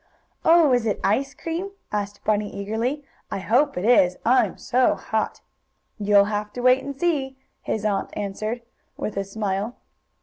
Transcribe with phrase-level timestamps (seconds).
[0.43, 3.05] "Oh, is it ice cream?" asked Bunny eagerly.
[3.29, 4.17] "I hope it is.
[4.25, 5.41] I'm so hot!"
[5.99, 8.63] "You'll have to wait and see," his aunt answered,
[8.97, 9.75] with a smile.